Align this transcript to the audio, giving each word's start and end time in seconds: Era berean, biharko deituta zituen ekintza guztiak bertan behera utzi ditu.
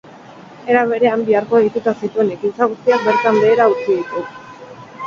Era 0.71 0.79
berean, 0.91 1.25
biharko 1.27 1.61
deituta 1.65 1.93
zituen 2.01 2.35
ekintza 2.37 2.71
guztiak 2.73 3.07
bertan 3.11 3.41
behera 3.45 3.71
utzi 3.77 3.89
ditu. 4.03 4.27